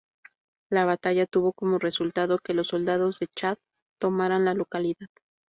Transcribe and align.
La 0.71 0.83
batalla 0.83 1.27
tuvo 1.27 1.53
como 1.53 1.77
resultado 1.77 2.39
que 2.39 2.55
los 2.55 2.69
soldados 2.69 3.19
de 3.19 3.27
Chad 3.35 3.59
tomaran 3.99 4.45
la 4.45 4.55
localidad. 4.55 5.09